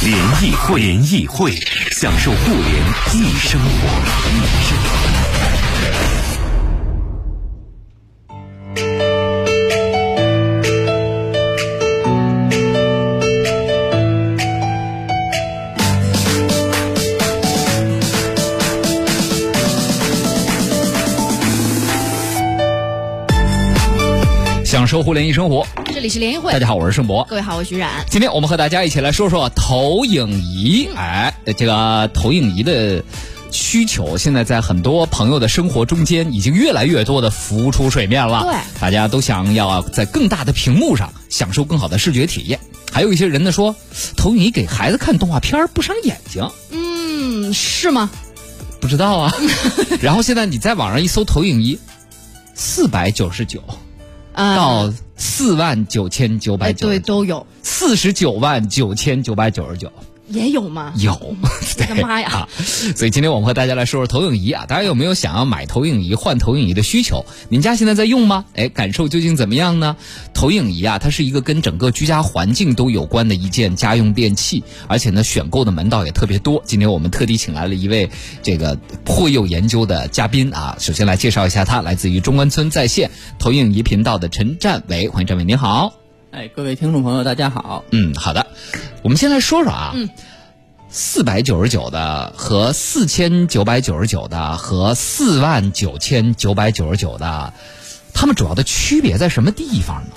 [0.00, 1.52] 联谊会，联谊会，
[1.90, 2.64] 享受互联
[3.12, 3.68] 易生活。
[24.68, 26.52] 享受互联易生活，这里是联谊会。
[26.52, 27.24] 大家好，我是盛博。
[27.26, 28.04] 各位好，我是徐冉。
[28.10, 30.90] 今天我们和大家一起来说说投影仪。
[30.94, 33.02] 哎，这个投影仪的
[33.50, 38.42] 需求，现在在很多朋友的生活中间，已经越来越多的浮出水面了。
[38.42, 42.60] 对，大家都想要在更大的屏幕上享受更好的视觉体验。
[42.92, 43.74] 还有一些人呢说，
[44.18, 46.46] 投影仪给孩子看动画片不伤眼睛。
[46.72, 48.10] 嗯，是吗？
[48.82, 49.34] 不知道啊。
[50.02, 51.78] 然后现在你在网上一搜投影仪，
[52.52, 53.62] 四百九十九。
[54.38, 59.92] 到四万九千九百九，对，都有四十九万九千九百九十九。
[60.28, 60.92] 也有吗？
[60.96, 62.48] 有， 我的妈呀！
[62.96, 67.24] 所以今天我们和大家来说说投影仪啊，大家有没有想要买投影仪、换投影仪的需求？
[67.48, 68.44] 您家现在在用吗？
[68.54, 69.96] 哎，感受究竟怎么样呢？
[70.34, 76.62] 投影仪啊，它是一个跟整个居家环境都有关的一件家用电器，而且呢，选购的门道也特别多。
[76.64, 78.10] 今天我们特地请来了一位
[78.42, 85.97] 这个颇有研究的嘉宾啊，首先来介绍一下他，来自于中关村在线投影仪频道的陈占伟，欢迎占伟，您好。
[86.30, 87.84] 哎，各位听众朋友，大家好。
[87.90, 88.46] 嗯，好的，
[89.02, 89.94] 我们先来说说啊，
[90.90, 97.54] 四百九十九的和四千九百九十九的和四万九千九百九十九的，
[98.12, 100.10] 它们主要的区别在什么地方呢？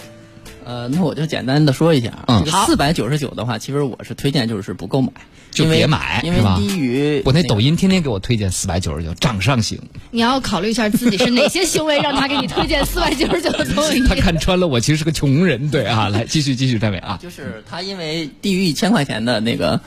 [0.66, 2.11] 呃，那我就简单的说一下。
[2.27, 2.66] 嗯，好。
[2.66, 5.11] 四百九十九的话，其实我是推荐就是不购买。
[5.52, 9.80] 就别买，因为低于我那抖音天天给我推荐四百九十九掌上型。
[10.10, 14.08] 你要考虑一下自己是哪些行为让他给你推荐四百九十九的投影仪。
[14.10, 17.20] 他看穿了我其实是个穷人，对啊，来继续继续，张伟啊。
[17.22, 19.80] 就是他因为低于一千块钱的那个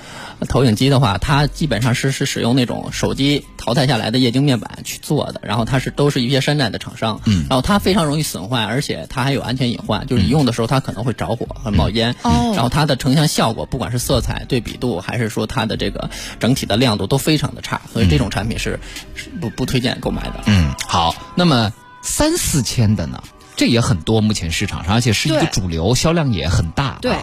[0.49, 12.15] 投影机的话，它基本上是是使用那种手机淘汰下来的液晶面板去做的，然后它是都是一些山寨的厂商，嗯，然后它非常容易损坏，而且它还有安全隐患，就是你用的时候它可能会着火和冒烟。
[12.23, 16.10] 哦，然后它的成像效果，不管是色彩对比度，还是说它的这个。
[16.41, 18.78] 整体的亮度都非常的差，所以这种产品是
[19.41, 20.42] 不不推荐购买的。
[20.47, 21.72] 嗯，好，那么
[22.03, 23.22] 三四千的呢？
[23.56, 26.98] 这也很多，目前市场上，而且是一个主流，销量也很大。
[27.00, 27.16] 对。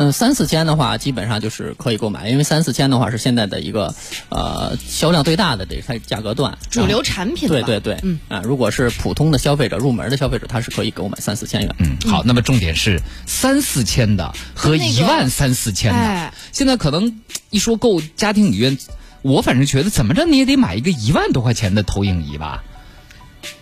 [0.00, 3.94] 嗯，三四千的话，基本上就是可以购买，因为三四千的话是现在的一个
[4.30, 7.46] 呃销量最大的这个价格段，主流产品。
[7.50, 11.76] 对对对，嗯啊，如果是普通的消费者入门的消费者，他是可以购买三四千元。
[11.80, 18.78] 嗯，好，那么重点是三四千的和一万三四千的，现在可能一说购家庭影院，
[19.20, 22.64] 我反正觉得怎么着你也得买一个一万多块钱的投影仪吧。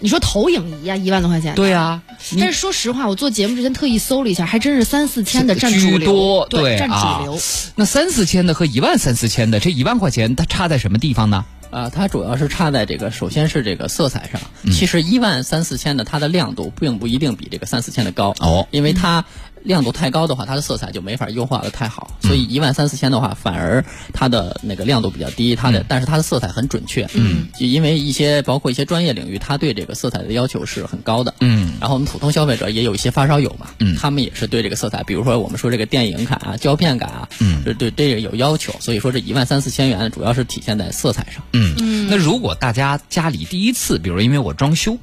[0.00, 1.54] 你说投影仪啊，一万多块钱？
[1.54, 2.02] 对啊，
[2.38, 7.38] 但是说实话，我做节目之前特意搜了一下，还真是三四千的占主流，对，占主流。
[7.74, 11.44] 那三四千的和一万三四千的，这一万块钱它差在什么地方呢？
[11.70, 14.40] 啊，它主要是差在这个，首先是这个色彩上。
[14.72, 19.24] 其实一万三四千的，它的亮度并不一定比这个三四千的高哦，因为它。
[19.64, 44.96] 亮度太高的话，它的色彩就没法优化的太好，所以一万三四千的话，反而它的那个亮度比较低，它的但是它的色彩很准确，嗯，因为一些包括一些专业领域，它对这个色彩的要求是很高的，嗯，然后我们普通消费者也有一些发烧友嘛，嗯，他们也是对这个色彩，比如说我们说这个电影感啊、胶片感啊，嗯，对对这个有要求，所以说这一万三四千元主要是体现在色彩上，嗯，那如果大家家里第一次，比如因为我装修。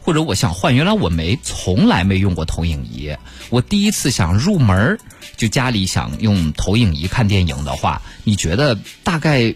[0.00, 3.16] 或者我想换，原来我没从来没用过投影仪，
[3.50, 4.98] 我第一次想入门
[5.36, 9.54] 就家里想用投影仪看电影的话，你觉得大概，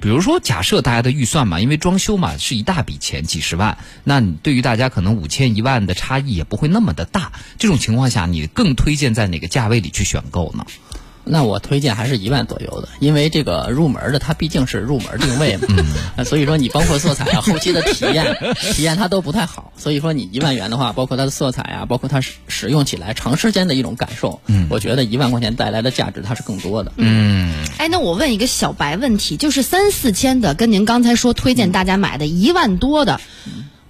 [0.00, 10.66] 比如说假设大家的预算嘛，因为装修嘛是一大笔钱，几十万，那对于大家可能五千一万的差异也不会那么的大，这种情况下，你更推荐在哪个价位里去选购呢？
[11.28, 18.24] 那我推荐还是一万左右的，因为这个入门的它毕竟是入门定位嘛，所以说你包括色彩啊、后期的体验、
[18.72, 26.92] 体验它都不太好，所以说你一万元的话，包括它的色彩啊，包括它使使用起来长时间的一种感受，我觉得一万块钱带来的价值它是更多的。
[26.96, 33.20] 嗯，哎，那我问一个小白问题，就是三四千的跟您刚才说推荐大家买的一万多的，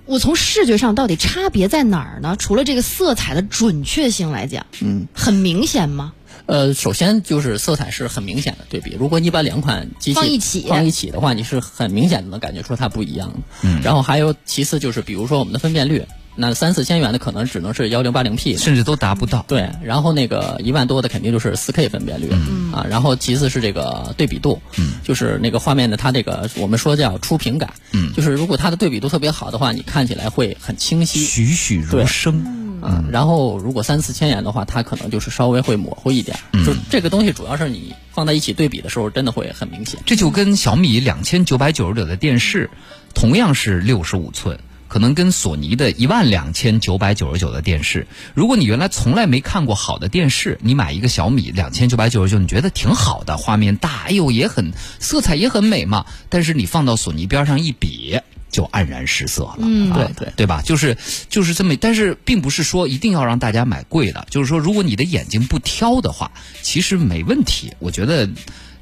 [0.06, 2.34] 我从视觉上到底差别在哪儿呢？
[2.38, 6.12] 除了这个色彩的准确性来讲，嗯，很明显吗？
[6.46, 8.96] 呃，首先就是色彩是很明显的对比。
[8.98, 13.38] 如果你把两款机器放一起放一起的话，你是很明显的能感觉出它不一样的。
[13.62, 16.04] 嗯，然后还有其次就是，比如说我们的分辨率，
[16.36, 19.44] 那三四千元的可能只能是幺零八零 P，甚至都达不到。
[19.48, 32.55] 对，然后那个一万多的肯定就是四 K 分辨率，嗯啊，然后其次是这个对比度，嗯，就是那个画面的它这个我们说叫出屏感，嗯，就是如果它的对比度特别好的话，你看起来会很清晰，栩栩如生。
[32.82, 36.38] 嗯，然后如果三四千元的话，它可能就是稍微会模糊一点。
[36.64, 40.00] 就这个东西，主要是你放在一起对比的时候，真的会很明显。
[40.06, 42.70] 这就跟小米两千九百九十九的电视，
[43.14, 44.58] 同样是六十五寸，
[44.88, 56.06] 可能跟索尼的一万两千九百九十九的电视，如果你原来从来没看过好的电视，你买一个小米两千九百九十九，你觉得挺好的，画面大，哎呦也很色彩也很美嘛。
[56.28, 58.20] 但是你放到索尼边上一比。
[58.56, 60.62] 就黯然失色了，嗯，对对对吧？
[60.62, 60.96] 就是
[61.28, 66.32] 就是这么，但是并不是说一定要让大家买贵的，就是说如果你的眼睛不挑的话，
[66.62, 67.74] 其实没问题。
[67.80, 68.26] 我觉得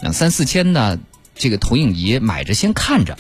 [0.01, 0.97] 两三四千的
[1.35, 3.19] 这个投影仪买着先看着，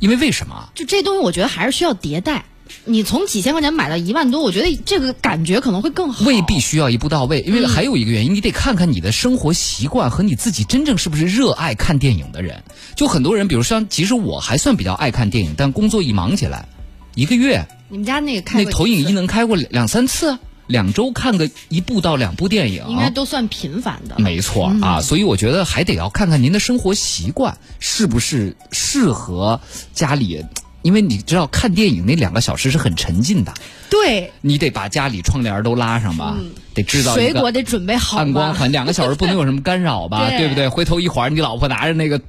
[0.00, 0.68] 因为为什么？
[0.74, 2.44] 就这东西，我觉得还是需要迭代。
[2.84, 6.24] 你从几千块钱买到一万多，我觉得这个感觉可能会更好。
[6.24, 12.62] 未必需要一步到位，因为还有一个原因，你得看看你的生活习惯和你自己真正是不是热爱看电影的人。
[12.96, 16.66] 就很多人，比如像，其实我还算比较爱看电影，但工作一忙起来，
[17.14, 24.16] 一个月，你们家那个开那投影仪能开过两三次，两周看个一部到两部电影，应该都算频繁的。
[24.18, 29.60] 没错啊，所以我觉得还得要看看您的生活习惯是不是适合
[29.92, 30.44] 家里。
[30.82, 33.52] 因为你知道看电影那两个小时是很沉浸的，
[33.90, 36.36] 对，你得把家里窗帘都拉上吧，
[36.74, 40.48] 得制造水果得准备好，暗光环，两个小时不能有什么干扰吧， 对。
[40.48, 40.68] 不对？
[40.68, 42.20] 回头一会儿你老婆拿着那个，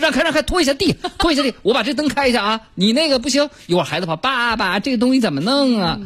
[0.00, 5.98] 让开让开，拖一下地，拖一下地，我把这灯开一下啊， 你那个不行，一会儿孩子跑，爸爸这个东西怎么弄啊？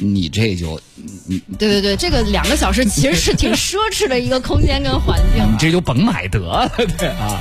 [0.00, 0.80] 你这就，
[1.58, 7.40] 对对对，这个两个小时其实是挺奢侈的一个空间跟环境， 你这就甭买得了，对啊。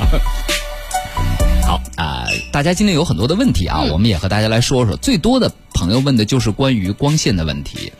[1.68, 4.96] 好啊，大家今天有很多的问题啊，我们也和大家来说说。
[4.96, 7.92] 最多的朋友问的就是关于光线的问题，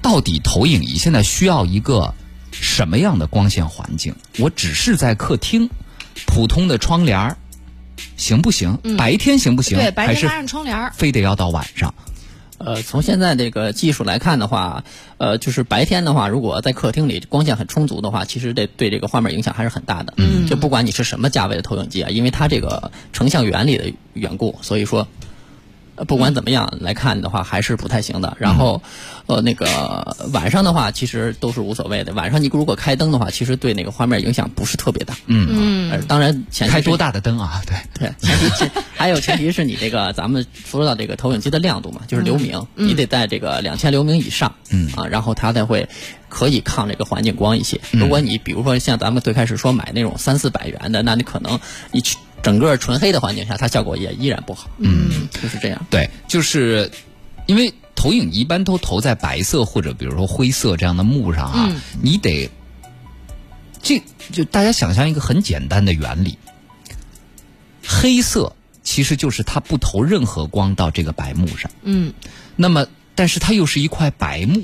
[0.00, 2.14] 到底投影仪现在需要一个
[2.50, 4.14] 什么样的光线环境？
[4.38, 5.68] 我只是在客厅，
[6.26, 7.36] 普通的窗帘
[8.16, 8.78] 行不行？
[8.96, 9.76] 白天行不行？
[9.76, 11.94] 对，白天拉上窗帘非得要到晚上。
[12.64, 14.84] 呃，从现在这个技术来看的话，
[15.18, 20.12] 呃，就是白天的话，如果在客厅里光线很充足的话，其实这对这个画面影响还是很大的。
[20.18, 25.08] 嗯，就不管你是什么价位的投影机啊，因为它这个成像原理的缘故，所以说。
[26.06, 28.36] 不管怎么样来看的话，还是不太行的。
[28.38, 28.82] 然后，
[29.26, 32.12] 呃，那个晚上的话，其实都是无所谓的。
[32.14, 35.14] 晚上你如果开灯的话，其实对那个画面影响不是特别大。
[35.26, 36.06] 嗯嗯。
[36.06, 37.62] 当然，前提开多大的灯啊？
[37.66, 38.14] 对对。
[38.20, 44.54] 前提还有前提是你这个咱们说到这个投影机的亮度嘛，就是流明，你得在这个两千流明以上。
[44.70, 45.88] 嗯啊，然后它才会
[46.28, 47.80] 可以抗这个环境光一些。
[47.90, 51.60] 如果你比如说像咱们最开始说买那种三四百元的，那你可能
[51.92, 52.16] 你去。
[52.42, 54.70] 整个纯黑的环境下，它效果也依然不好。
[54.78, 55.86] 嗯，就是这样。
[55.90, 56.90] 对，就是
[57.46, 61.70] 因为投影一般都投在白色或者比如说灰色这样的幕上啊，
[62.00, 62.50] 你得
[63.82, 64.02] 这
[64.32, 66.38] 就大家想象一个很简单的原理，
[67.86, 71.70] 黑色其实就是它不投任何光到这个白幕上。
[71.82, 72.14] 嗯，
[72.56, 74.62] 那么但是它又是一块白幕，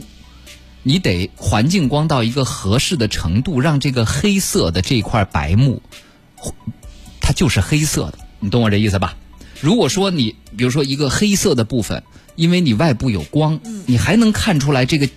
[0.82, 5.82] 你得环境光到一个合适的程度，让这个黑色的这块白幕。
[7.26, 9.16] 它就是黑色的，你懂我这意思吧？
[9.60, 12.04] 如果说你比如说一个黑色的部分，
[12.36, 15.08] 因为你外部有光，你还能看出来这个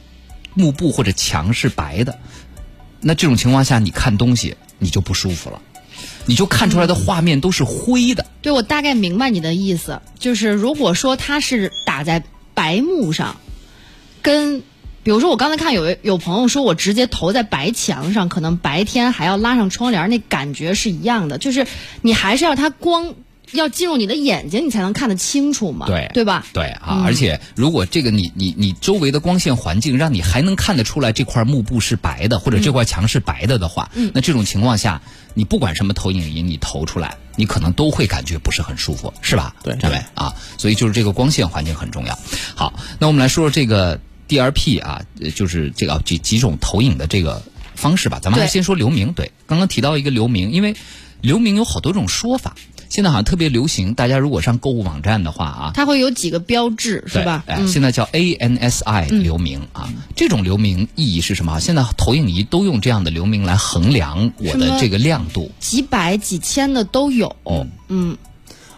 [0.56, 2.18] 幕布或者墙是白的，
[3.00, 5.62] 那这种情况下你看东西你就不舒服了，
[6.26, 8.26] 你就看出来的画面都是灰的。
[8.42, 12.24] 对，我大概明白你的意思，就是如果说它是打在
[12.56, 13.38] 白幕上，
[14.24, 14.64] 跟。
[15.02, 21.38] 比如说，我刚才看有有朋友说，我直接投在白墙上，可能白天还要拉上窗帘，那感觉是一样的。
[21.38, 21.66] 就是
[22.02, 23.16] 你还是要它光
[23.52, 26.46] 要进入你的眼睛，你才能看得清楚嘛，对对吧？
[26.54, 35.02] 对啊，而且如果这个你你你周围的光线环境让你还能看得出来这块幕布是白的，或者这块墙是白的的话，那这种情况下，
[35.34, 39.56] 你不管什么投影仪你投出来，你可能都会感觉不是很舒服，是吧？
[39.64, 42.20] 对，对啊，所以就是这个光线环境很重要。
[42.54, 44.00] 好，那我们来说说这个。
[44.30, 45.02] DRP 啊，
[45.36, 47.42] 就是这个几几种投影的这个
[47.76, 48.20] 方式吧。
[48.22, 49.12] 咱们还先说流明。
[49.12, 50.76] 对，刚刚提到一个流明，因为
[51.20, 52.56] 流明有好多种说法。
[52.90, 57.44] 现在好像特别流行，大家如果上购物网站的话啊，它会有几个标志，是吧？
[57.46, 59.94] 哎，现在叫 ANSI 流明啊。
[60.16, 61.60] 这种流明意义是什么？
[61.60, 67.36] 现在投影仪都用这样的流明来衡量我的这个亮度，几百几千的都有。
[67.90, 68.18] 嗯，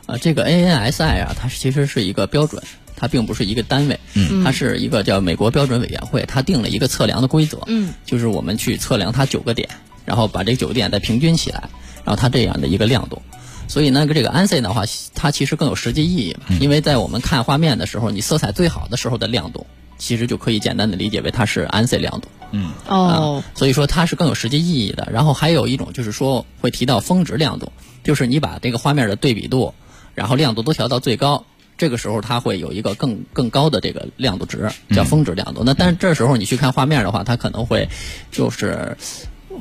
[0.08, 2.62] 呃，这个 ANSI 啊，它其实是一个标准。
[3.02, 9.68] 它并不是一个单位，嗯它是一个叫美国标准委员会，它定了一个测量的规则，嗯，就是我们去测量它九个点，
[10.06, 11.68] 然后把这九个点再平均起来，
[12.06, 13.20] 然后它这样的一个亮度。
[13.68, 14.84] 所以呢，这个 ANSI 的话，
[15.16, 19.66] 它其实更有实际意义嘛，因为在我们看画面的时候，你色彩最好的时候的亮度，
[19.98, 22.28] 其实就可以简单的理解为它是 ANSI 亮度。
[22.52, 25.10] 嗯哦，所以说它是更有实际意义的。
[25.12, 27.72] 然后还有一种就是说会提到峰值亮度，
[28.04, 29.74] 就是你把这个画面的对比度，
[30.14, 31.46] 然后亮度都调到最高，
[31.82, 35.64] 这个时候它会有一个更更高的这个亮度值，叫峰值亮度。
[35.66, 37.90] 那但是这时候你去看画面的话，它可能会
[38.32, 38.96] 就是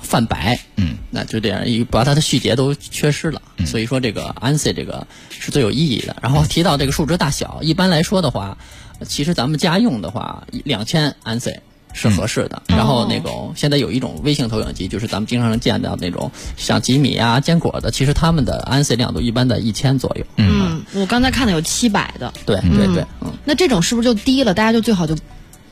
[0.03, 3.41] 泛白，嗯，那就这样一把它的细节都缺失了。
[3.65, 6.15] 所以说这个 ANSI 这个是最有意义的。
[6.21, 8.59] 然后提到这个数值大小，一般来说的话，
[9.07, 11.61] 其实咱们家用的话，两千 ANSI。
[11.93, 12.63] 是合适的。
[12.67, 20.25] 然后那种现在有一种微型投影机，就是咱们经常能见到那种像吉米啊、坚果的，其实他们的 ANSI 亮度一般在一千左右。
[20.37, 23.33] 嗯，我刚才看的有七百的，对对对，嗯。
[23.45, 24.55] 那这种是不是就低了？
[24.55, 25.17] 大家就最好就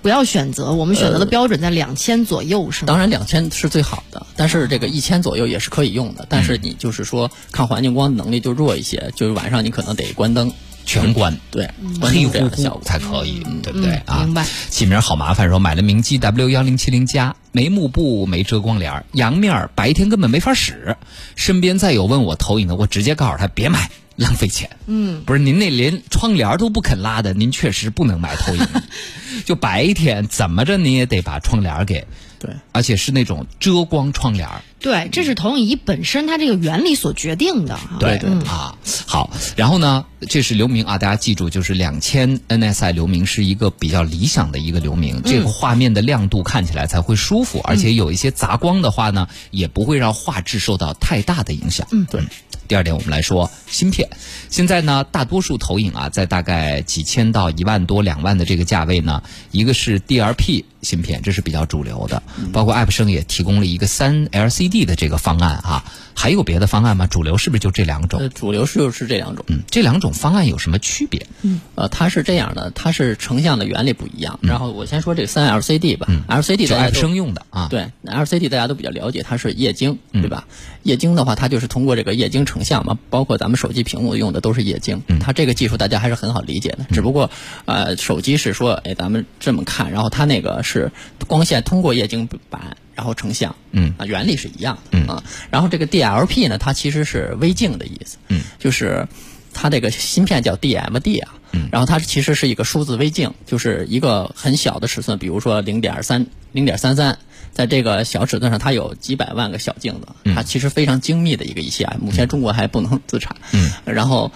[0.00, 0.72] 不要选择。
[0.72, 2.86] 我们选择的标准在两千左右，是吗？
[2.86, 6.26] 当然，两千是最好的，但是这个一千左右也是可以用的。
[6.28, 10.52] 但是你就是说抗环境光的能力就弱一些，就是晚上你可能得关灯。
[10.88, 11.68] 全关，对，
[12.00, 12.48] 关黑乎。
[12.48, 14.24] 乎才可以，对不对嗯啊？
[14.24, 20.96] 明白起名好麻烦，说买了明基 W 幺零七零加，没幕布，没遮光帘儿，阳面儿白天根本没法使。
[21.36, 24.70] 身边再有问我投影的，我直接告诉他别买，浪费钱。
[24.86, 28.66] 嗯，不是您那连窗帘都不肯拉的，您确实不能买投影。
[29.44, 32.06] 就白天怎么着，你也得把窗帘给，
[32.38, 34.62] 对，而且是那种遮光窗帘儿。
[34.80, 37.74] 对，这是投影仪本身它这个原理所决定的。
[37.74, 51.86] 啊对对啊，好，然后呢，这是流明啊，大家记住，就是两千 NSI 流明是一个比较理想的一个流明，这个画面的亮度看起来才会舒服，而且有一些杂光的话呢，也不会让画质受到太大的影响。
[51.90, 52.22] 嗯，对。
[52.68, 54.10] 第二点，我们来说芯片。
[54.50, 64.26] 现在呢，大多数投影啊，在大概几千到一万多、两万的这个价位呢，一个是 DLP 芯片，这是比较主流的，包括爱普生也提供了一个三
[64.68, 65.84] LCD 的这个方案啊。
[66.14, 67.06] 还有别的方案吗？
[67.06, 68.18] 主流是不是就这两种？
[68.18, 69.44] 呃，主流是就是这两种。
[69.46, 71.28] 嗯，这两种方案有什么区别？
[71.76, 74.40] 呃，它是这样的，它是成像的原理不一样。
[74.42, 76.08] 然后我先说这个三 LCD 吧。
[76.26, 77.68] LCD 是爱普大家生用的啊。
[77.70, 80.48] 对，LCD 大家都比较了解，它是液晶，对吧？
[80.82, 85.00] 液晶的话，它就是通过这个液晶成像嘛，包括咱们手机屏幕用的都是液晶。
[85.20, 87.30] 它这个技术大家还是很好理解的，只不过
[87.66, 90.90] 呃，手机是说，哎，咱们这么看，然后它那个是
[91.28, 92.76] 光线通过液晶板。
[92.98, 93.94] 然后成像，嗯。
[93.96, 95.06] 啊，原理是一样的，嗯。
[95.06, 99.06] 啊，然后这个 DLP 呢，它其实是微镜的意思，嗯，就是
[99.54, 107.16] 它这个芯片叫 DMD 啊，嗯，然后它其实是一个数字微镜，就是一个很小的尺寸，比如说零点三、零点三三，
[107.52, 114.32] 在这个小尺寸上，它有几百万个小镜子，它其实非常精密的一个仪器啊，目前中国还不能自产，嗯，然后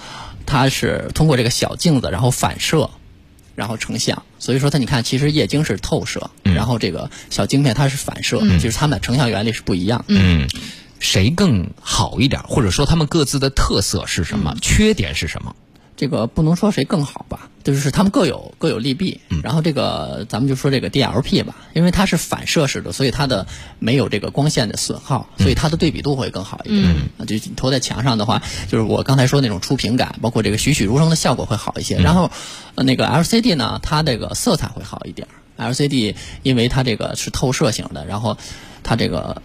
[0.47, 2.89] 它是通过这个小镜子，然后反射。
[3.55, 10.07] 然后成像，所以说它你看，其实液晶是透射，然后这个小晶片它是反射，就是它们的成像原理是不一样的。
[10.09, 10.49] 嗯，
[10.99, 14.57] 谁更好一点，或者说他们各自的特色是什么？
[14.61, 15.55] 缺点是什么？
[16.03, 19.21] 这个不能说谁更好吧，就是他们各有各有利弊。
[19.45, 23.47] 然后这个咱们就说这个 DLP 吧，因为它是反射式的，所以它的
[23.79, 26.93] 没有这个光线的损耗，所以它的对比度会更好一点。
[27.19, 31.99] 啊，就投在墙上的话，就是我刚才说那种触屏感，包括这个栩栩如生的效果会好一些。
[31.99, 32.33] 然后，
[32.75, 35.29] 呃，那个 LCD 呢，它这个色彩会好一点。
[35.57, 38.37] LCD 因为它这个是透射型的，然后
[38.83, 39.41] 它这个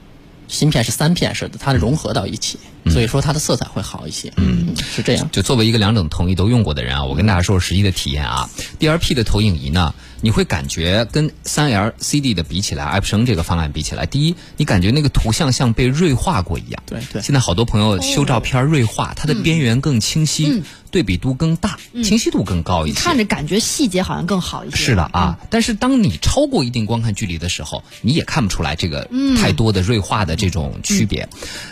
[0.48, 2.58] 芯片是三片式的，它融合到一起，
[2.90, 4.32] 所以说它的色彩会好一些。
[4.38, 5.30] 嗯，是这样。
[5.32, 8.50] 就作为一个两种投影都用过的人啊，我跟大家说实际的体验啊。
[8.80, 16.82] ，DRP 的投影仪呢，你会感觉跟三 LCD 的比起来，爱普生这个方案比起来，第一，你感觉那个图像像被锐化过一样。
[16.86, 23.00] 对对现在好多朋友修照片锐化，它的边缘更清晰，对比度更大，清晰度更高一些。
[23.00, 24.78] 看着感觉细节好像更好一些。
[24.78, 31.28] 是的啊，但是当你超过一定观看距离的时候，你也看不出来这个太多的锐化的这种区别。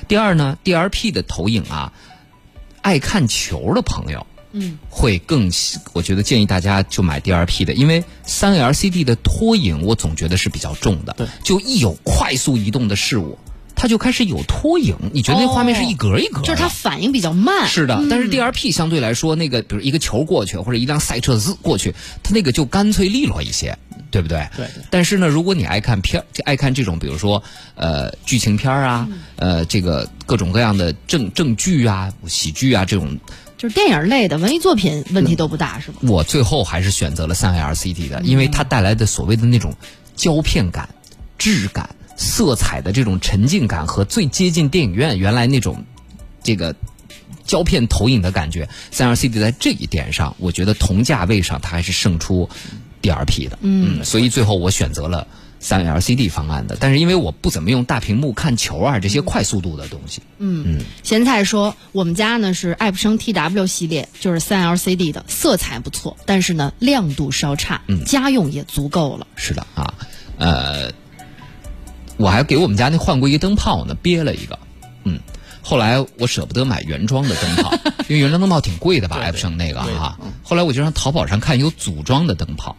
[0.08, 0.58] 第二呢
[1.12, 1.94] 的投影啊，
[2.82, 4.26] 爱看球的朋友。
[4.58, 13.38] 嗯，会更喜，我觉得建议大家就买 DRP 的，因为三 LCD 的拖影我总觉得是比较重的，对，就一有快速移动的事物，
[13.76, 17.68] 它就开始有拖影，你觉得那画面是一格一格的，就是它反应比较慢。
[17.68, 21.94] 是的，但是 D R P 相对来说，那个比如一个球过去，或者一辆赛车滋过去，
[22.24, 23.78] 它那个就干脆利落一些，
[24.16, 24.48] 对不对？
[24.56, 24.66] 对。
[24.90, 27.44] 但是呢，如果你爱看片，就爱看这种，比如说
[27.76, 33.20] 呃剧情片啊，呃这个各种各样的正正剧啊、喜剧啊这种，
[33.58, 35.98] 就是电影类的文艺作品问题都不大，是吗？
[36.04, 39.76] 我最后还是选择了三 LCD 的，因为它带来的所谓的那种
[40.16, 40.88] 胶片感、
[41.38, 45.84] 质感、色彩的这种沉浸感和最接近电影院原来那种
[46.42, 46.74] 这个
[47.46, 52.50] 胶片投影的感觉，三 LCD 在这一点上，我觉得同价位上它还是胜出
[53.10, 53.60] DRP 的。
[53.62, 55.28] 嗯，所以最后我选择了
[55.60, 56.78] 三 LCD 方案的。
[56.80, 69.28] 但是因为我不怎么用大屏幕看球啊这些快速度的东西，嗯咸菜说，我们家呢是爱普生 TW 系列，就是三 LCD 的，色彩不错，但是呢亮度稍差，嗯家用也足够了。
[69.36, 69.94] 是的啊，
[70.38, 70.92] 呃，
[72.18, 74.60] 我还给我们家那换过一个灯泡呢，憋了一个，
[75.04, 75.20] 嗯，
[75.62, 77.74] 后来我舍不得买原装的灯泡，
[78.08, 80.20] 因为原装灯泡挺贵的吧，爱普生那个哈。
[80.44, 82.76] 后来我就上淘宝上看有组装的灯泡，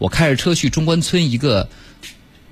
[0.00, 1.68] 我开着车去中关村一个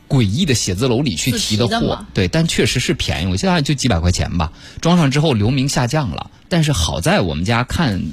[0.08, 4.52] 诡异的写字楼里去提的货的，对，但确实是便宜，我记得就几百块钱吧。
[4.80, 8.12] 装上之后流明下降了，但是好在我们家看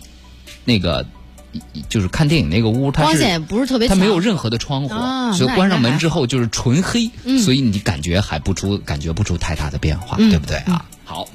[0.64, 1.06] 那个。
[1.88, 10.84] 就是看电影那个屋，光线不是特别，它没有任何的窗户，啊所以关上门之后就是纯黑，嗯所以你感觉还不出感觉不出太大的变化，对不对啊？
[11.06, 11.30] 好，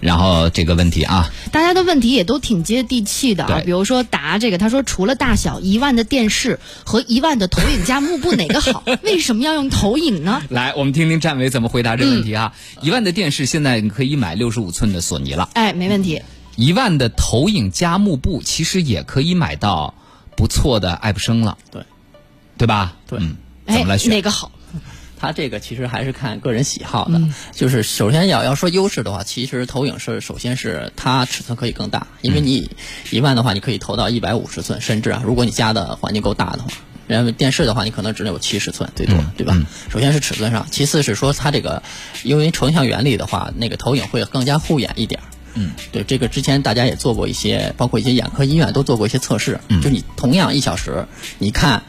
[0.00, 8.84] 然后这个问题啊，大家的问题也都挺接地气的啊，对比如说答这个，他说除了大小，一万的电视和一万的投影加幕布哪个好？
[9.02, 10.42] 为什么要用投影呢？
[10.50, 12.52] 来我们听听战伟怎么回答这个问题啊。
[12.54, 16.22] 嗯一万的电视现在你可以买六十五寸的索尼了，哎，没问题。
[16.54, 19.94] 一万的投影加幕布其实也可以买到
[20.36, 21.82] 不错的爱普生了，对，
[22.56, 22.96] 对吧？
[23.08, 23.36] 对嗯，
[23.66, 24.10] 怎哎么来，选？
[24.10, 24.52] 哪个好？
[25.18, 27.20] 它这个其实还是看个人喜好的，
[27.52, 32.70] 就是首先要要说优势的话，其实投影是首先是它尺寸可以更大，因为你
[33.10, 36.68] 一万的话，你可以投到一百五十寸，甚至啊，如果你家的环境够大的话。
[37.08, 39.56] 然后电视的话，你可能只能有七十寸最多，对吧？
[39.88, 41.82] 首先是尺寸上，其次是说它这个，
[42.22, 45.18] 因为成像原理的话，那个投影会更加护眼一点。
[45.54, 49.58] 嗯，对，这个之前大家也做过一些，包括一些眼科医院都做过一些测试。
[49.68, 51.06] 嗯，就你同样一小时，
[51.38, 51.82] 你看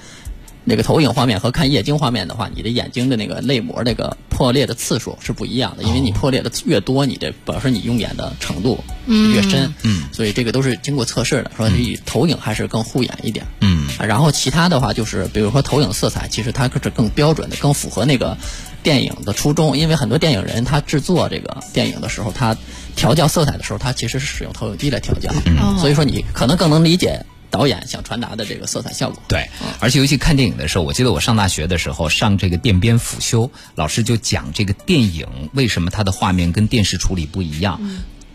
[0.70, 9.74] 那个投影画面和看液晶画面的话，你的眼睛的那个泪膜那个破裂的次数是不一样的，因为你破裂的越多，你的表示你用眼的程度越深。
[9.84, 13.46] 嗯，所以这个都是经过测试的，说你投影还是更护眼一点。
[13.62, 18.38] 嗯啊，然后其他的话就是，比如说投影色彩，其实它是更标准的，更符合那个
[18.84, 19.76] 电影的初衷。
[19.76, 22.56] 因为很多电影人他制作这个电影的时候，他
[22.96, 25.32] 调教色彩的时候，他其实是使用投影机来调教。
[25.48, 29.22] 嗯所以说你可能更能理解导演想传达的这个色彩效果。
[29.28, 37.80] 对，而且尤其看电影的时候，我记得我上大学的时候上这个电编辅修，老师就讲这个电影为什么它的画面跟电视处理不一样。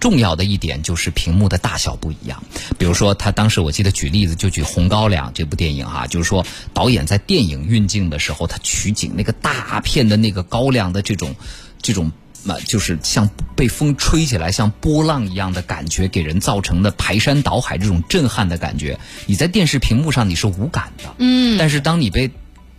[0.01, 2.43] 重要的一点就是屏幕的大小不一样。
[2.79, 11.35] 比如说，他当时我记得举例子就举《红高粱》这部电影哈、就是说导演在电影运镜的时候，他取景那个大片的那个高粱的这种
[11.81, 12.13] 这种。
[12.45, 21.15] 那就是像被风吹起来，像波浪一样的感觉，给人造成的排山倒海这种震撼的感觉，你在电视屏幕上你是无感的。
[21.19, 22.31] 嗯，但是当你被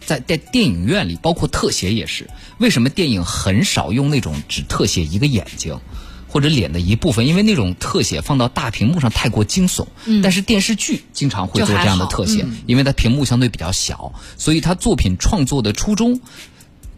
[0.06, 5.80] 在在电影院里，包括特写也是，为什么电影很少用那种只特写一个眼睛？
[6.28, 9.88] 或者脸的一部分，因为那种特写放到大屏幕上太过惊悚。
[10.04, 16.20] 嗯，但是电视剧经常会做这样的特写，因为它屏幕相对比较小，所以它作品创作的初衷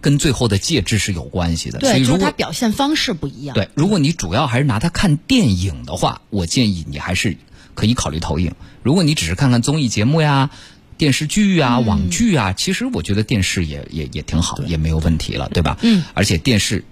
[0.01, 1.79] 跟最后的介质是有关系的。
[1.79, 3.53] 所以如果它表现方式不一样。
[3.53, 7.37] 对，如果你主要还是拿它看电影的话，我建议你还是
[7.73, 8.53] 可以考虑投影。
[8.83, 10.49] 如果你只是看看综艺节目呀、
[10.97, 15.77] 电视剧啊、网剧啊，其实我觉得电视也也也挺好，也没有问题了，对吧？
[15.81, 16.03] 嗯。
[16.13, 16.83] 而且电视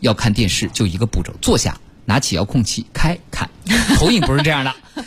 [0.00, 3.48] 要看电视就一个步骤，坐下，拿起遥控器开看。
[3.96, 4.74] 投影不是这样的。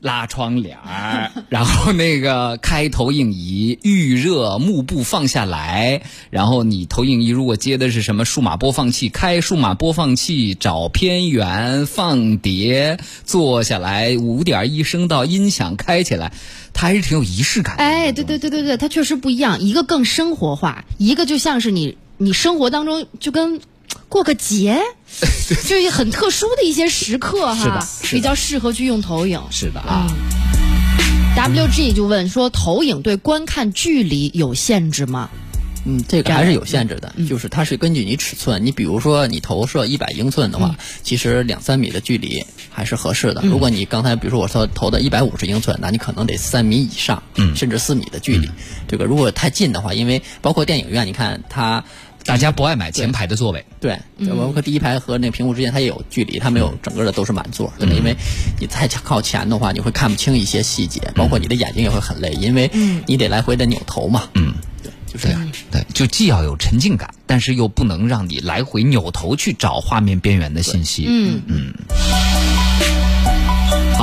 [0.00, 16.32] 拉窗帘儿，然后那个开投影仪，预热幕布放下来，然后你投影仪如果接的是什么数码播放器，开数码播放器，找偏源，放碟，坐下来，五点一声道，音响开起来，
[16.72, 17.82] 它还是挺有仪式感的。
[17.82, 23.60] 哎，对对对对对，它确实不一样，一个更生活化，一个就像是你你生活当中就跟
[24.08, 24.78] 过个节，
[25.66, 29.40] 就是很特殊的一些时刻哈，比较适合去用投影。
[29.50, 30.06] 是的啊
[31.36, 35.30] ，WG 就问说，投影对观看距离有限制吗？
[35.86, 43.40] 嗯，这个还是有限制的，就是它是根据你尺寸，你比如说你投射一百英寸的话，其实两三米的距离还是合适的。
[43.44, 47.22] 如果你刚才比如说我说投的一百五十英寸，那你可能得三米以上，
[47.56, 48.50] 甚至四米的距离。
[48.88, 51.84] 这个如果太近的话，因为包括电影院，你看它。
[52.30, 53.64] 大家不爱买前排的座位。
[53.80, 57.94] 对，包括第一排和那屏幕之间，它也有距离，它没有整个的都是满座，对吧？
[57.96, 58.14] 因为
[58.60, 62.70] 你太靠前的话，你会看不清一些细节，包括你的眼睛也会很累，因为
[63.06, 64.28] 你得来回的扭头嘛。
[64.34, 65.52] 嗯，对，就是这样。
[65.72, 71.06] 对，就既要有沉浸感，但是又不能让你来回扭头去找画面边缘的信息。
[71.08, 71.74] 嗯嗯。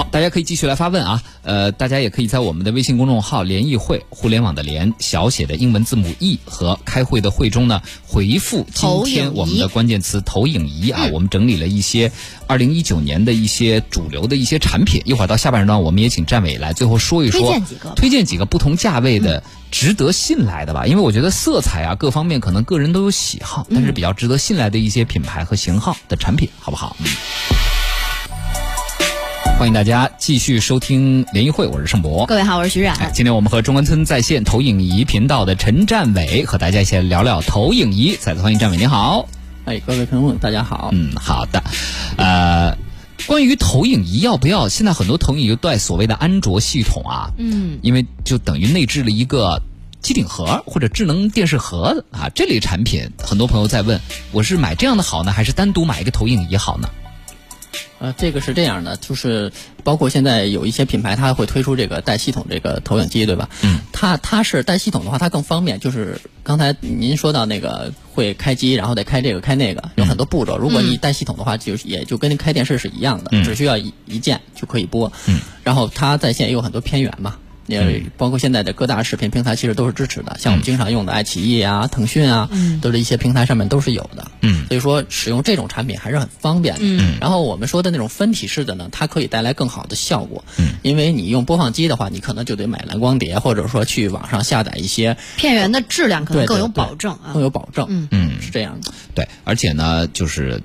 [0.07, 0.27] 好，大家。
[0.27, 1.23] 可以继续来发问啊。
[1.41, 12.11] 呃，大家也可以在我们的微信公众号“联谊会”互联网的“联”小写的英文字母 “e” 和开会的“会”中呢，回复今天我们的关键词“投影仪”啊，我们整理了一些
[12.45, 15.01] 二零一九年的一些主流的一些产品。
[15.05, 19.41] 一会儿到下半时段，我们也请战伟来最后说一说，推荐几个推荐几个不同价位的。
[19.69, 26.95] 值得信赖的吧，因为我觉得色彩啊各方面可能个人都有喜好，但是比较值得信赖的一些品牌和型号的产品，好不好？
[26.99, 27.05] 嗯。
[29.55, 32.25] 欢迎大家继续收听联谊会，我是盛博。
[32.27, 33.11] 各位好，我是徐哎冉。
[33.13, 38.15] 今天我们和中关村在线投影仪频道的陈占伟和大家一起来聊聊投影仪。
[38.19, 39.27] 再次欢迎占伟，你好。
[39.65, 40.89] 哎，各位朋友们，大家好。
[40.93, 41.63] 嗯，好的。
[42.17, 42.77] 呃，
[43.25, 49.61] 关于投影仪要不要，现在很多投影仪都带所谓的安卓系统啊，嗯，因为就等于内置了一个
[50.01, 53.99] 机顶盒或者智能电视盒啊，这类产品，很多朋友在问，
[54.31, 56.87] 我是买这样的好呢，还是单独买一个投影仪好呢？
[57.99, 59.51] 呃，这个是这样的，就是
[59.83, 63.49] 包括现在有一些品牌，它会推出这个带系统这个投影机，对吧？
[63.63, 63.79] 嗯。
[63.91, 65.79] 它它是带系统的话，它更方便。
[65.79, 70.57] 就是刚才您说到那个会开机，然后再开这个开那个，有很多步骤。
[70.57, 75.11] 如果你带系统的话，就是也就跟开电视是一样的，嗯只需要一一键就可以播。
[75.27, 75.39] 嗯。
[75.63, 77.35] 然后它在线也有很多偏远嘛。
[77.67, 82.49] 也包括现在的各大视频平台其实都是支持的，像我们经常用的爱奇艺啊、腾讯啊，
[82.81, 84.31] 都是一些平台上面都是有的。
[84.41, 86.81] 嗯所以说使用这种产品还是很方便的。
[86.81, 90.43] 嗯然后我们说的那种分体式的呢，它可以带来更好的效果。
[90.57, 97.41] 嗯因为你用播放机的话，你可能就得买蓝光碟，或者说去网上下载一些片源的质量可能更有保证啊更。
[97.41, 97.85] 有保证。
[97.89, 98.91] 嗯嗯是这样的。
[99.13, 100.61] 对，而且呢，就是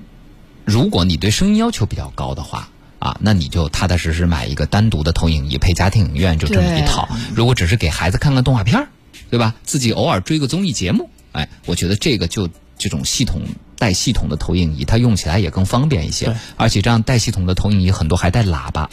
[0.65, 2.69] 如果你对声音要求比较高的话。
[3.03, 7.09] 啊，那你就踏踏实实买一个单独的投影仪，配家庭影院就这么一套。
[7.35, 8.87] 如果只是给孩子看看动画片儿
[9.29, 9.55] 对吧？
[9.65, 13.41] 自己偶尔追个综艺节目，哎，我觉得这个就这种系统
[13.77, 16.35] 带系统的投影仪，它用起来也更方便一些对。
[16.55, 18.89] 而且这样带系统的投影仪很多还带喇叭，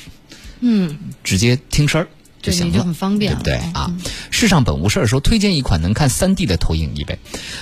[0.59, 2.09] 嗯，直接听声儿
[2.43, 3.95] 就，行了，你就很方便了，对不对啊？
[4.33, 7.19] 世上本无事儿，说推荐一款能看三 D 的投影仪呗。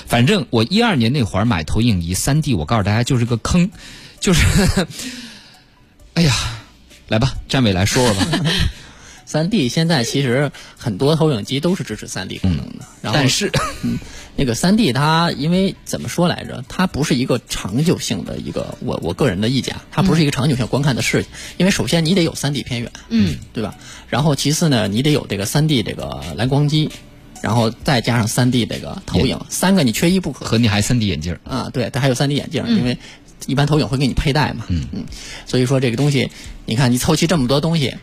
[0.07, 3.71] 反正我一二年那会儿买投影仪三 D，我告诉大家就是个坑，
[4.19, 4.47] 就是，
[6.19, 6.35] 哎呀，
[7.07, 8.27] 来吧，站伟来说说吧。
[9.25, 13.53] 三 D 现在其实很多投影机都是支持三 D 功能的，然后但是，
[14.35, 16.65] 那个三 D 它因为怎么说来着？
[16.69, 21.31] 它不是一个长久性的一个我我个人的意见啊，它不是一个长久性观看的事情。
[21.57, 23.77] 因为首先你得有三 D 偏远，嗯，对吧？
[24.09, 26.91] 然后其次呢，你得有这个三 D 这个蓝光机，
[27.43, 30.47] 然后再加上三 D 这个投影，三个你缺一不可。
[30.47, 32.99] 和你还三 D 眼镜儿，啊，对，它还有三 D 眼镜，因为
[33.49, 34.65] 一般投影会给你佩戴嘛。
[34.69, 35.05] 嗯嗯，
[35.45, 36.31] 所以说这个东西，
[36.67, 37.97] 你看你凑齐这么多东西。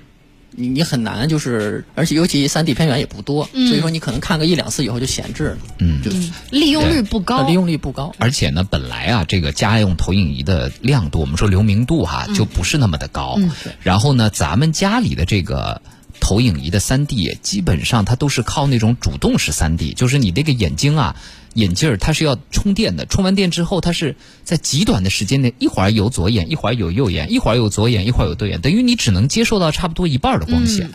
[0.57, 6.09] 你你很难，就是而且尤其三 D 片源也不多，所以说你可能看个一两次以后就闲置了，嗯就
[6.49, 7.51] 利用率不高利。
[7.51, 8.15] 用率不高。
[8.19, 13.37] 而且呢，本来啊，这个家用投影仪的亮度，我们说流明度哈、就不是那么的高。
[13.81, 15.81] 然后呢，咱们家里的这个
[16.21, 21.17] 投影仪的三 D，基本上它都是靠那种主动式三 D，就是你这个眼睛啊。
[21.55, 30.91] 眼镜儿它是要充电的，充完电之后，它是在极短的时间内，一会儿有左眼，一会儿有右眼，一会儿有左眼，一会儿有右眼，等于你只能接受到差不多一半儿的光线。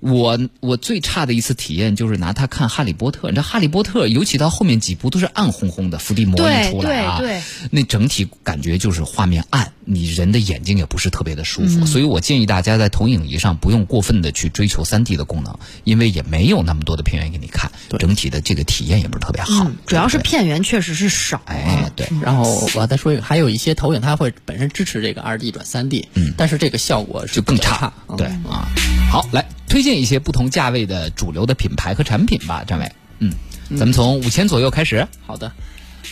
[0.00, 7.42] 我我最差的一次体验就是拿它看《哈利波特》，你知道《哈利波特》尤其到后面几部都是暗烘烘的，伏地魔一出来啊，对对。
[7.72, 19.64] 那整体感觉就是画面暗，你人的眼睛也不是特别的舒嗯服，所以我建议大家在投影仪上不用过分的去追求3 D 的功能，因为也没有那么多的片源给你看，整体的这个体验也不是特别好。
[19.64, 21.40] 嗯，主要是片源确实是少。
[21.46, 27.92] 哎，对，然后我再说一个，还有一些投影它会本身支持这个二 D 转三 D，嗯，但是这个效果就更差。
[28.08, 28.68] 嗯对啊，
[29.10, 32.92] 好，来推荐一些不同价位的主流的品牌和产品吧，张伟。
[33.20, 33.32] 嗯，
[33.70, 35.06] 咱们从五千左右开始。
[35.26, 35.52] 好的，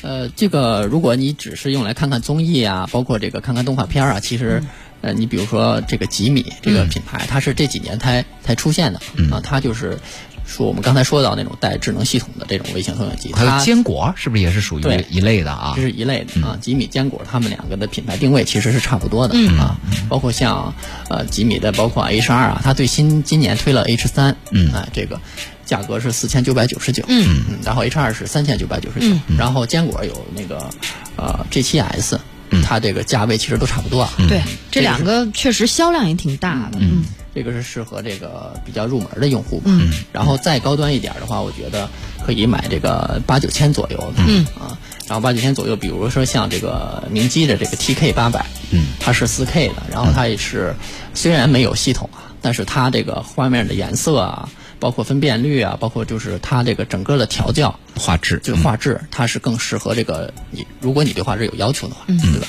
[0.03, 4.62] 呃，这个如果你只是用来看看综艺啊，包括这个看看动画片啊，其实，
[5.01, 9.99] 呃，你比如说这个吉米这个品牌，它是这几年才才出现的、啊，它就是
[10.46, 15.72] 说我们刚才说到那种带智能系统的这种微型投影机，还有它坚果是不是也是属于一类的啊？
[15.74, 15.82] 这？
[15.82, 16.56] 是一类的啊。
[16.61, 19.76] 吉米、坚果他们两个的品牌定位其实是差不多的、啊，
[20.09, 20.72] 包括像
[21.09, 24.72] 呃吉米的，包括 H 二啊，它最新今年推了 H 三，嗯。
[24.72, 25.20] 啊，这个
[25.64, 30.70] 价格是四千九百九十九，嗯，然后 H 二是三千九百九十九，然后坚果有那个
[31.16, 32.20] 呃 G 七 S，
[32.62, 36.78] 它这个价位其实都差不多啊，对，这两个确实销量也挺大的。
[36.80, 37.04] 嗯，
[37.37, 39.61] 这个是适合这个比较入门的用户。
[39.66, 41.87] 嗯，然后再高端一点的话，我觉得
[42.25, 44.25] 可以买这个八九千左右的。
[44.27, 50.75] 嗯啊，然后八九千左右，比如说像这个明基的这个 TK 八百，嗯，它是四 K 的，然后它也是
[51.12, 54.49] 虽然没有系统啊，但是它这个画面的颜色啊，
[54.81, 62.46] 包括分辨率啊，包括就是它这个整个的调教，画质就是画质，它是更适合这个你，如果你对画质有要求的话，对吧？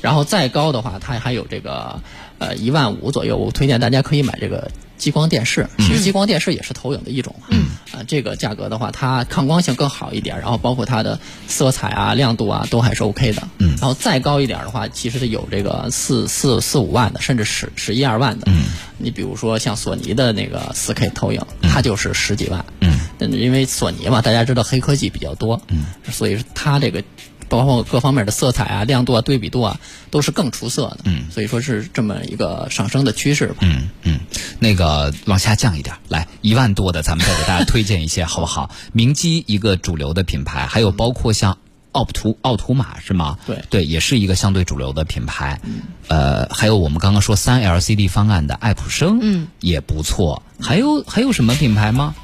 [0.00, 2.00] 然后再高的话，它还有这个
[2.38, 5.68] 呃一万五左右，我推荐大家可以买这个激光电视。
[5.78, 7.46] 其实激光电视也是投影的一种嘛。
[7.50, 7.66] 嗯。
[7.92, 13.42] 啊，这个价格的话，它抗光性更好一点，然后包括它的色彩啊、亮度啊都还是 OK 的。
[13.58, 13.70] 嗯。
[13.70, 18.46] 然后再高一点的话，其实它有这个四四四五万的，甚至十十一二万的。
[18.46, 18.64] 嗯。
[18.96, 22.64] 你比如说像索尼的那个四 K 投影，它就是十几万。
[22.80, 22.98] 嗯。
[23.32, 25.60] 因为索尼嘛，大家知道黑科技比较多。
[25.68, 25.84] 嗯。
[26.10, 27.02] 所以它这个。
[27.50, 29.78] 包括各方面的色彩啊、亮度啊、对比度啊，
[30.10, 30.98] 都是更出色的。
[31.04, 33.56] 嗯，所以说是这么一个上升的趋势吧。
[33.60, 34.20] 嗯嗯，
[34.60, 38.70] 那个往下降一点，来一万多的，咱们再给大家推荐一些，好不好？
[38.94, 41.58] 明基一个主流的品牌，还有包括像
[41.92, 43.36] 奥图奥图玛是吗？
[43.46, 45.60] 对对，也是一个相对主流的品牌。
[45.64, 45.80] 嗯。
[46.06, 50.42] 呃，还有我们刚刚说三 LCD 方案的爱普生，嗯，也不错。
[50.60, 52.14] 还有还有什么品牌吗？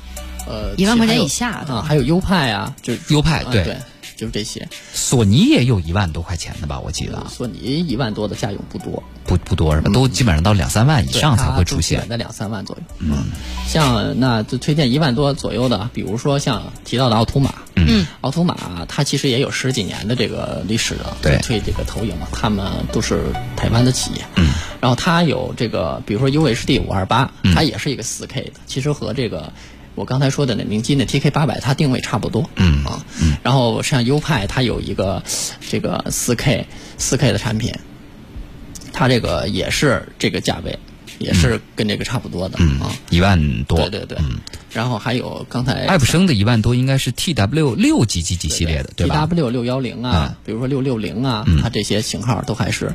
[0.49, 3.77] 呃，一万块钱以下的啊，还有优派啊，就是优派对。
[4.17, 6.81] 就是这些，索尼也有一万多块钱的吧？
[6.81, 9.91] 我记得索尼一万多的家用不多，不不多是吧？
[9.93, 12.83] 都基本上到两三万以上才会出现，在两三万左右。
[12.99, 13.27] 嗯，
[13.69, 23.21] 像那就推荐一万多左右的，比如说像提到的奥图玛，嗯，奥图玛它其实也有十几年的这个历史了，对，推这个投影嘛，他们都是
[23.55, 24.49] 台湾的企业，嗯，
[24.81, 29.53] 然后它有这个，比如说 UHD 五二八，它也是一个四 K 的，其实和这个。
[29.97, 33.05] 我刚才说的那明基那 TK 八百，它定位差不多，嗯啊，
[33.43, 35.23] 然后像优派，它有一个
[35.69, 36.67] 这个四 K
[36.99, 37.75] 四 K 的产品，
[38.93, 40.79] 它这个也是这个价位，
[41.19, 44.19] 也是跟这个差不多的嗯啊，一万多，对对对，
[44.71, 52.95] 然后还有刚才爱普生的一万多，应该是 TW 六几几几系列的，对吧？TW 六幺零啊，比如说六六零啊，它这些型号都还是。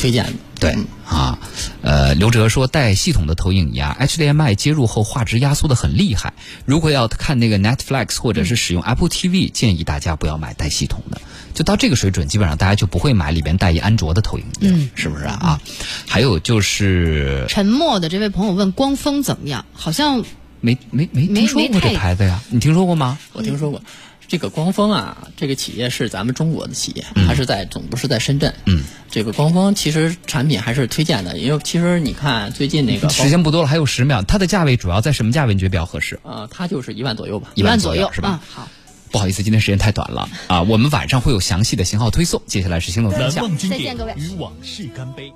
[0.00, 1.38] 推荐对啊，
[1.82, 6.32] 呃，刘哲说带系统的投影仪啊，HDMI 接入后画质压缩的很厉害。
[6.64, 11.20] 如果要看那个 Netflix 或者是使用 Apple TV，建议大家不要买带系统的。
[11.52, 15.60] 就到这个水准，基本上大家就不会买里边带一安卓的投影仪，是不是啊？
[16.06, 19.64] 还有就是沉默的这位朋友问光峰怎么样？
[19.72, 20.24] 好像
[20.60, 22.40] 没没没听说过这牌子呀？
[22.50, 23.18] 你听说过吗？
[23.32, 23.82] 我听说过。
[24.30, 28.54] 这个光峰啊，这个企业是咱们中国的企业，它是在总部是在深圳。
[28.64, 35.54] 嗯，这个光峰其实产品还是推荐的，因为其实你看最近那个时间不多了，还有十秒，它的价位主要在什么价位？
[35.54, 36.20] 你觉得比较合适？
[36.22, 38.40] 啊，它就是一万左右吧，一万左右是吧？
[38.48, 38.68] 好，
[39.10, 42.40] 不好意思，今天时间太短了啊，我们晚上会有详细的型号推送。
[42.46, 44.14] 接下来是行动分享，再见各位。
[44.16, 45.32] 与往事干杯。